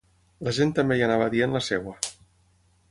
La 0.47 0.53
gent 0.59 0.71
també 0.79 0.97
hi 1.01 1.05
anava 1.09 1.29
dient 1.37 1.55
la 1.59 1.63
seva. 1.67 1.97